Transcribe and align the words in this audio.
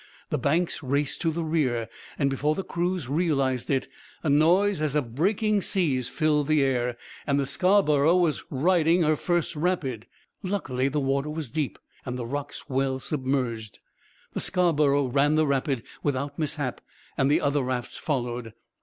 The 0.31 0.39
banks 0.39 0.81
raced 0.81 1.21
to 1.21 1.29
the 1.31 1.43
rear, 1.43 1.87
and 2.17 2.27
before 2.31 2.55
the 2.55 2.63
crews 2.63 3.07
realized 3.07 3.69
it, 3.69 3.87
a 4.23 4.31
noise 4.31 4.81
as 4.81 4.95
of 4.95 5.13
breaking 5.13 5.61
seas 5.61 6.09
filled 6.09 6.47
the 6.47 6.63
air, 6.63 6.97
and 7.27 7.39
the 7.39 7.45
Scarborough 7.45 8.17
was 8.17 8.43
riding 8.49 9.03
her 9.03 9.15
first 9.15 9.55
rapid. 9.55 10.07
Luckily, 10.41 10.87
the 10.87 10.99
water 10.99 11.29
was 11.29 11.51
deep 11.51 11.77
and 12.03 12.17
the 12.17 12.25
rocks 12.25 12.67
well 12.67 12.97
submerged. 12.97 13.77
The 14.33 14.39
Scarborough 14.41 15.05
ran 15.05 15.35
the 15.35 15.45
rapid 15.45 15.83
without 16.01 16.39
mishap 16.39 16.81
and 17.15 17.29
the 17.29 17.39
other 17.39 17.61
rafts 17.61 17.97
followed. 17.99 18.53